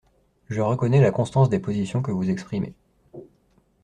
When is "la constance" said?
0.99-1.49